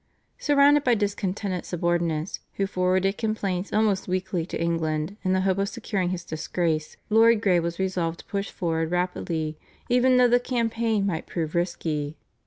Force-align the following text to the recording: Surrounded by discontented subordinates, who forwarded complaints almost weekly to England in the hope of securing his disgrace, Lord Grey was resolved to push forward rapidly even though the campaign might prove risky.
Surrounded 0.39 0.83
by 0.83 0.95
discontented 0.95 1.63
subordinates, 1.63 2.39
who 2.55 2.65
forwarded 2.65 3.19
complaints 3.19 3.71
almost 3.71 4.07
weekly 4.07 4.47
to 4.47 4.59
England 4.59 5.15
in 5.23 5.33
the 5.33 5.41
hope 5.41 5.59
of 5.59 5.69
securing 5.69 6.09
his 6.09 6.23
disgrace, 6.25 6.97
Lord 7.11 7.39
Grey 7.39 7.59
was 7.59 7.77
resolved 7.77 8.21
to 8.21 8.25
push 8.25 8.49
forward 8.49 8.89
rapidly 8.89 9.59
even 9.89 10.17
though 10.17 10.27
the 10.27 10.39
campaign 10.39 11.05
might 11.05 11.27
prove 11.27 11.53
risky. 11.53 12.17